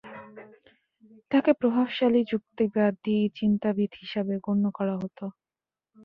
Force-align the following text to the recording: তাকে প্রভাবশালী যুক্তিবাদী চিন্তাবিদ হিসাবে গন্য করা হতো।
তাকে 1.31 1.51
প্রভাবশালী 1.53 2.21
যুক্তিবাদী 2.31 3.17
চিন্তাবিদ 3.39 3.91
হিসাবে 4.01 4.33
গন্য 4.45 4.65
করা 4.77 4.95
হতো। 4.97 5.25